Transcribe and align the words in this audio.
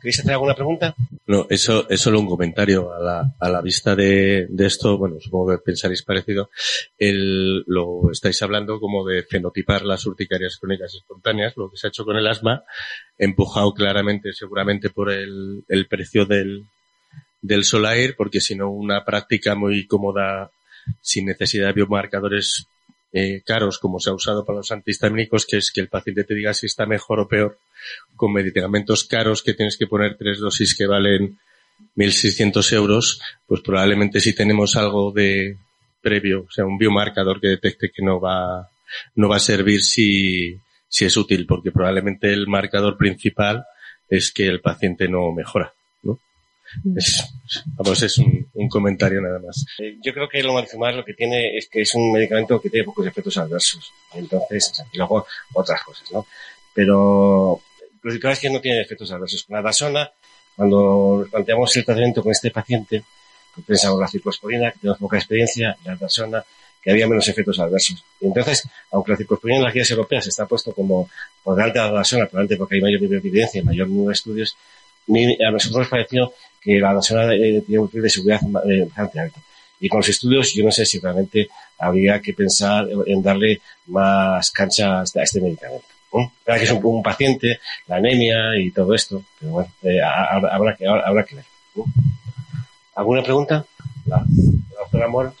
¿Queréis 0.00 0.20
hacer 0.20 0.32
alguna 0.32 0.54
pregunta? 0.54 0.94
No, 1.26 1.46
eso 1.50 1.88
es 1.88 2.00
solo 2.00 2.20
un 2.20 2.28
comentario 2.28 2.92
a 2.92 3.00
la, 3.00 3.34
a 3.38 3.48
la 3.48 3.60
vista 3.60 3.96
de, 3.96 4.46
de 4.48 4.66
esto. 4.66 4.96
Bueno, 4.98 5.16
supongo 5.20 5.52
que 5.52 5.58
pensaréis 5.58 6.02
parecido. 6.02 6.50
El, 6.98 7.64
lo 7.66 8.10
estáis 8.12 8.40
hablando 8.42 8.78
como 8.78 9.04
de 9.04 9.22
fenotipar 9.22 9.82
las 9.82 10.06
urticarias 10.06 10.58
crónicas 10.58 10.94
espontáneas, 10.94 11.56
lo 11.56 11.70
que 11.70 11.76
se 11.76 11.86
ha 11.86 11.90
hecho 11.90 12.04
con 12.04 12.16
el 12.16 12.26
asma, 12.26 12.64
empujado 13.18 13.72
claramente, 13.74 14.32
seguramente 14.32 14.90
por 14.90 15.10
el, 15.10 15.64
el 15.68 15.86
precio 15.86 16.26
del, 16.26 16.64
del 17.42 17.64
Solair, 17.64 18.14
porque 18.16 18.40
si 18.40 18.54
no 18.54 18.70
una 18.70 19.04
práctica 19.04 19.54
muy 19.54 19.86
cómoda 19.86 20.50
sin 21.00 21.26
necesidad 21.26 21.66
de 21.68 21.72
biomarcadores 21.72 22.66
eh, 23.18 23.40
caros 23.46 23.78
como 23.78 23.98
se 23.98 24.10
ha 24.10 24.12
usado 24.12 24.44
para 24.44 24.58
los 24.58 24.70
antihistamínicos, 24.70 25.46
que 25.46 25.56
es 25.56 25.70
que 25.72 25.80
el 25.80 25.88
paciente 25.88 26.24
te 26.24 26.34
diga 26.34 26.52
si 26.52 26.66
está 26.66 26.84
mejor 26.84 27.20
o 27.20 27.26
peor 27.26 27.58
con 28.14 28.30
medicamentos 28.30 29.04
caros 29.04 29.42
que 29.42 29.54
tienes 29.54 29.78
que 29.78 29.86
poner 29.86 30.18
tres 30.18 30.38
dosis 30.38 30.76
que 30.76 30.86
valen 30.86 31.38
1.600 31.96 32.72
euros, 32.74 33.18
pues 33.46 33.62
probablemente 33.62 34.20
si 34.20 34.34
tenemos 34.34 34.76
algo 34.76 35.12
de 35.12 35.56
previo, 36.02 36.42
o 36.46 36.50
sea, 36.50 36.66
un 36.66 36.76
biomarcador 36.76 37.40
que 37.40 37.48
detecte 37.48 37.90
que 37.90 38.04
no 38.04 38.20
va, 38.20 38.68
no 39.14 39.30
va 39.30 39.36
a 39.36 39.40
servir 39.40 39.82
si, 39.82 40.60
si 40.86 41.06
es 41.06 41.16
útil, 41.16 41.46
porque 41.46 41.72
probablemente 41.72 42.30
el 42.30 42.46
marcador 42.46 42.98
principal 42.98 43.64
es 44.10 44.30
que 44.30 44.46
el 44.46 44.60
paciente 44.60 45.08
no 45.08 45.32
mejora. 45.32 45.72
¿no? 46.02 46.20
Es, 46.94 47.24
vamos, 47.78 48.02
es 48.02 48.18
un, 48.18 48.35
un 48.56 48.68
comentario 48.68 49.20
nada 49.20 49.38
más. 49.38 49.64
Eh, 49.78 49.98
yo 50.02 50.12
creo 50.12 50.28
que 50.28 50.40
el 50.40 50.48
omalizumab 50.48 50.94
lo 50.94 51.04
que 51.04 51.14
tiene 51.14 51.56
es 51.56 51.68
que 51.68 51.82
es 51.82 51.94
un 51.94 52.12
medicamento 52.12 52.60
que 52.60 52.70
tiene 52.70 52.84
pocos 52.84 53.06
efectos 53.06 53.36
adversos. 53.36 53.92
Entonces, 54.14 54.82
y 54.92 54.98
luego 54.98 55.26
otras 55.52 55.82
cosas, 55.82 56.10
¿no? 56.10 56.26
Pero 56.72 57.60
los 58.02 58.14
es 58.24 58.40
que 58.40 58.50
no 58.50 58.60
tienen 58.60 58.82
efectos 58.82 59.10
adversos. 59.12 59.44
Con 59.44 59.56
la 59.56 59.62
dasona, 59.62 60.10
cuando 60.54 61.26
planteamos 61.30 61.76
el 61.76 61.84
tratamiento 61.84 62.22
con 62.22 62.32
este 62.32 62.50
paciente, 62.50 63.02
pensamos 63.66 64.00
la 64.00 64.08
ciclosporina, 64.08 64.70
que 64.70 64.78
tenemos 64.78 64.98
poca 64.98 65.16
experiencia, 65.16 65.76
la 65.84 65.96
dasona, 65.96 66.44
que 66.82 66.90
había 66.90 67.08
menos 67.08 67.26
efectos 67.28 67.58
adversos. 67.58 68.04
Y 68.20 68.26
entonces, 68.26 68.68
aunque 68.92 69.12
la 69.12 69.18
ciclosporina 69.18 69.58
en 69.58 69.64
las 69.64 69.74
guías 69.74 69.90
europeas 69.90 70.26
está 70.26 70.46
puesto 70.46 70.72
como 70.72 71.10
por 71.42 71.56
delante 71.56 71.78
de 71.80 71.86
la 71.86 71.92
dasona, 71.92 72.26
probablemente 72.26 72.56
porque 72.56 72.76
hay 72.76 72.80
mayor 72.80 73.00
nivel 73.00 73.20
de 73.20 73.28
evidencia 73.28 73.60
y 73.60 73.64
mayor 73.64 73.88
número 73.88 74.08
de 74.08 74.14
estudios, 74.14 74.56
a 75.08 75.50
nosotros 75.50 75.78
nos 75.80 75.88
pareció 75.88 76.32
que 76.66 76.80
la 76.80 76.92
dasona 76.92 77.32
eh, 77.32 77.62
tiene 77.64 77.78
un 77.78 77.86
nivel 77.86 78.02
de 78.02 78.10
seguridad 78.10 78.40
eh, 78.68 78.84
bastante 78.86 79.20
alto. 79.20 79.40
Y 79.78 79.88
con 79.88 79.98
los 79.98 80.08
estudios, 80.08 80.52
yo 80.52 80.64
no 80.64 80.72
sé 80.72 80.84
si 80.84 80.98
realmente 80.98 81.48
habría 81.78 82.20
que 82.20 82.32
pensar 82.32 82.88
en 83.06 83.22
darle 83.22 83.60
más 83.86 84.50
canchas 84.50 85.14
a 85.14 85.22
este 85.22 85.40
medicamento. 85.40 85.86
¿no? 86.12 86.32
Claro 86.44 86.58
que 86.58 86.64
es 86.64 86.72
un, 86.72 87.02
paciente, 87.04 87.60
la 87.86 87.96
anemia 87.96 88.58
y 88.58 88.72
todo 88.72 88.94
esto, 88.94 89.22
pero 89.38 89.52
bueno, 89.52 89.70
eh, 89.82 90.00
habrá, 90.02 90.74
que, 90.74 90.88
habrá 90.88 91.24
que 91.24 91.36
ver. 91.36 91.44
¿Alguna 92.96 93.22
pregunta? 93.22 93.64
La, 94.06 94.16
la 94.16 94.80
doctora 94.80 95.06
Mora. 95.06 95.32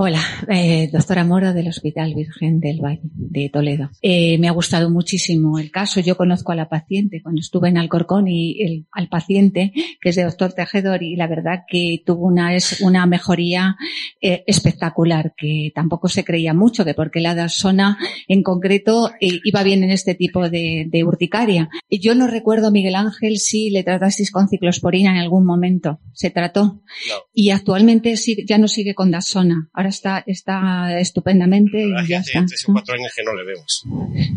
Hola, 0.00 0.22
eh, 0.48 0.88
doctora 0.92 1.24
Mora 1.24 1.52
del 1.52 1.66
Hospital 1.66 2.14
Virgen 2.14 2.60
del 2.60 2.80
Valle 2.80 3.00
de 3.02 3.50
Toledo. 3.52 3.90
Eh, 4.00 4.38
me 4.38 4.46
ha 4.46 4.52
gustado 4.52 4.90
muchísimo 4.90 5.58
el 5.58 5.72
caso. 5.72 5.98
Yo 5.98 6.16
conozco 6.16 6.52
a 6.52 6.54
la 6.54 6.68
paciente 6.68 7.20
cuando 7.20 7.40
estuve 7.40 7.68
en 7.68 7.78
Alcorcón 7.78 8.28
y 8.28 8.62
el, 8.62 8.86
al 8.92 9.08
paciente, 9.08 9.72
que 10.00 10.10
es 10.10 10.14
de 10.14 10.22
doctor 10.22 10.52
Tejedor, 10.52 11.02
y 11.02 11.16
la 11.16 11.26
verdad 11.26 11.64
que 11.68 12.00
tuvo 12.06 12.28
una, 12.28 12.54
es 12.54 12.80
una 12.80 13.06
mejoría 13.06 13.74
eh, 14.20 14.44
espectacular, 14.46 15.34
que 15.36 15.72
tampoco 15.74 16.06
se 16.06 16.22
creía 16.22 16.54
mucho, 16.54 16.84
que 16.84 16.94
porque 16.94 17.18
la 17.18 17.34
dasona 17.34 17.98
en 18.28 18.44
concreto 18.44 19.10
eh, 19.20 19.40
iba 19.42 19.64
bien 19.64 19.82
en 19.82 19.90
este 19.90 20.14
tipo 20.14 20.48
de, 20.48 20.86
de 20.88 21.02
urticaria. 21.02 21.70
Yo 21.90 22.14
no 22.14 22.28
recuerdo, 22.28 22.70
Miguel 22.70 22.94
Ángel, 22.94 23.38
si 23.38 23.70
le 23.70 23.82
tratasteis 23.82 24.30
con 24.30 24.48
ciclosporina 24.48 25.10
en 25.10 25.16
algún 25.16 25.44
momento. 25.44 25.98
¿Se 26.12 26.30
trató? 26.30 26.62
No. 27.08 27.14
Y 27.34 27.50
actualmente 27.50 28.16
sí, 28.16 28.44
ya 28.48 28.58
no 28.58 28.68
sigue 28.68 28.94
con 28.94 29.10
dasona. 29.10 29.68
Ahora 29.72 29.87
está, 29.88 30.22
está 30.26 30.98
estupendamente 30.98 31.78
y 31.82 32.06
ya 32.06 32.20
hace 32.20 32.30
está. 32.32 32.46
tres 32.46 32.64
o 32.68 32.72
cuatro 32.72 32.94
años 32.94 33.12
que 33.14 33.22
no 33.22 33.34
le 33.34 33.44
vemos. 33.44 33.84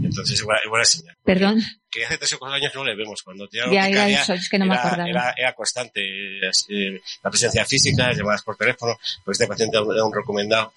Entonces 0.04 0.40
es 0.40 0.44
buena, 0.44 0.62
buena 0.70 0.86
señal. 0.86 1.16
Perdón. 1.24 1.62
Que 1.90 2.06
hace 2.06 2.18
tres 2.18 2.34
o 2.34 2.40
cuatro 2.40 2.56
años 2.56 2.72
que 2.72 2.78
no 2.78 2.86
le 2.86 2.96
vemos. 2.96 3.22
Cuando 3.22 3.48
Ya 3.52 3.88
era 3.88 4.10
eso, 4.10 4.34
es 4.34 4.50
que 4.50 4.58
no 4.58 4.66
me 4.66 4.74
era, 4.74 4.84
acordaba. 4.88 5.10
Era, 5.10 5.34
era 5.38 5.54
constante 5.54 6.02
eh, 6.02 7.02
la 7.24 7.30
presencia 7.30 7.66
física, 7.66 8.12
llamadas 8.14 8.44
por 8.44 8.56
teléfono, 8.56 8.98
pues 9.26 9.36
este 9.40 9.48
paciente 9.48 9.78
era 9.78 10.04
un, 10.06 10.14
recomendado. 10.14 10.74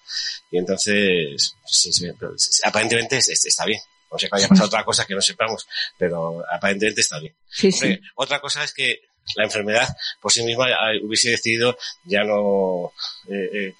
Y 0.51 0.59
entonces, 0.59 1.55
sí, 1.67 1.93
sí, 1.93 2.06
sí, 2.37 2.61
aparentemente 2.65 3.17
es- 3.19 3.29
es- 3.29 3.45
está 3.47 3.65
bien. 3.65 3.81
No 4.11 4.19
sé 4.19 4.29
que 4.29 4.37
haya 4.37 4.49
pasado 4.49 4.69
otra 4.69 4.85
cosa 4.85 5.05
que 5.06 5.15
no 5.15 5.21
sepamos, 5.21 5.67
pero 5.99 6.43
aparentemente 6.53 7.01
está 7.01 7.19
bien. 7.19 7.35
Sí, 7.49 7.73
sí. 7.73 7.85
Hombre, 7.85 8.01
Otra 8.15 8.41
cosa 8.41 8.62
es 8.62 8.73
que 8.73 9.01
la 9.37 9.45
enfermedad 9.45 9.89
por 10.21 10.31
sí 10.33 10.45
misma 10.45 10.69
eh, 10.69 11.01
hubiese 11.03 11.31
decidido 11.31 11.77
ya 12.05 12.23
no 12.25 12.93
eh, 13.29 13.49
eh, 13.53 13.75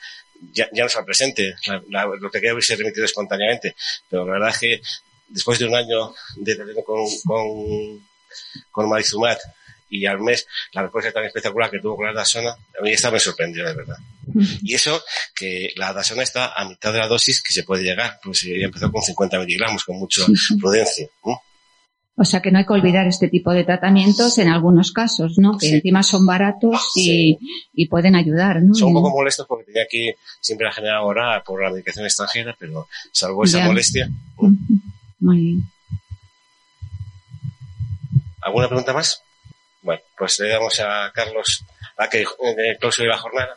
ya, 0.53 0.69
ya 0.72 0.83
no 0.83 0.87
estar 0.87 1.05
presente, 1.05 1.55
la, 1.67 1.83
la, 1.89 2.06
lo 2.06 2.31
que 2.31 2.41
queda 2.41 2.55
hubiese 2.55 2.77
remitido 2.77 3.05
espontáneamente. 3.05 3.75
Pero 4.09 4.27
la 4.27 4.33
verdad 4.33 4.50
es 4.50 4.59
que 4.59 4.81
después 5.28 5.59
de 5.59 5.67
un 5.67 5.75
año 5.75 6.15
de 6.37 6.55
tratamiento 6.55 6.84
con, 6.84 7.05
con, 7.25 8.06
con 8.71 8.89
Marizumab 8.89 9.39
y 9.91 10.06
al 10.06 10.21
mes 10.21 10.47
la 10.73 10.83
respuesta 10.83 11.12
tan 11.12 11.25
espectacular 11.25 11.71
que 11.71 11.78
tuvo 11.78 11.97
con 11.97 12.06
la 12.06 12.12
Dasona, 12.12 12.50
a 12.50 12.83
mí 12.83 12.91
esta 12.91 13.11
me 13.11 13.21
sorprendió 13.21 13.65
de 13.65 13.75
verdad. 13.75 13.97
Y 14.62 14.75
eso, 14.75 15.03
que 15.37 15.73
la 15.77 15.93
Dasona 15.93 16.23
está 16.23 16.53
a 16.53 16.65
mitad 16.69 16.93
de 16.93 16.99
la 16.99 17.06
dosis 17.06 17.43
que 17.43 17.53
se 17.53 17.62
puede 17.62 17.84
llegar, 17.84 18.19
pues 18.23 18.43
ella 18.44 18.67
empezó 18.67 18.91
con 18.91 19.03
50 19.03 19.39
miligramos, 19.39 19.84
con 19.84 19.97
mucha 19.97 20.23
prudencia. 20.61 21.06
¿no? 21.25 21.41
O 22.16 22.25
sea 22.25 22.41
que 22.41 22.52
no 22.52 22.58
hay 22.58 22.64
que 22.66 22.72
olvidar 22.72 23.08
este 23.08 23.26
tipo 23.28 23.50
de 23.52 23.64
tratamientos 23.64 24.38
en 24.38 24.47
algunos 24.48 24.92
casos, 24.92 25.36
¿no? 25.36 25.58
Que 25.58 25.66
Sí. 25.69 25.75
encima 25.75 26.02
son 26.04 26.25
baratos 26.25 26.92
y, 26.94 27.38
y 27.75 27.86
pueden 27.88 28.14
ayudar, 28.14 28.62
¿no? 28.62 28.72
Son 28.75 28.88
un 28.88 28.94
poco 28.94 29.10
molestos 29.10 29.47
porque 29.48 29.64
tenía 29.64 29.86
que 29.91 30.14
siempre 30.41 30.66
la 30.66 30.72
generar 30.72 30.97
ahora 30.98 31.42
por 31.44 31.60
la 31.62 31.70
medicación 31.70 32.04
extranjera, 32.04 32.54
pero 32.58 32.86
salvo 33.10 33.44
esa 33.44 33.58
Ya. 33.58 33.66
molestia. 33.66 34.08
Muy 35.19 35.38
bien. 35.41 35.62
¿Alguna 38.42 38.69
pregunta 38.69 38.92
más? 38.92 39.22
Bueno, 39.82 40.02
pues 40.16 40.38
le 40.41 40.48
damos 40.50 40.78
a 40.81 41.10
Carlos 41.14 41.64
a 41.96 42.08
que 42.08 42.22
eh, 42.22 42.76
clausure 42.78 43.08
la 43.08 43.19
jornada. 43.19 43.56